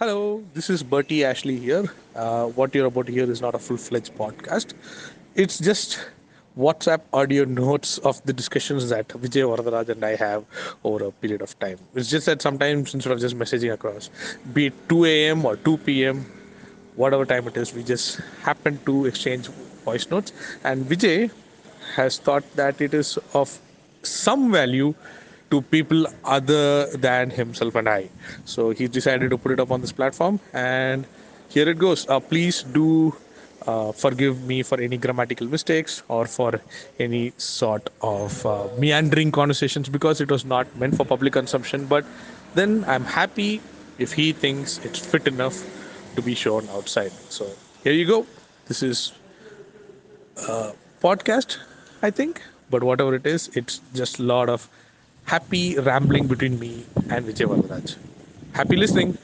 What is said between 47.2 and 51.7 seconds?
So here you go. This is a podcast,